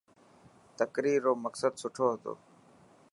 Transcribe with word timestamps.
تقرير 0.79 1.19
رو 1.25 1.33
مقصد 1.45 1.73
سٺو 1.81 2.05
هتو. 2.13 2.33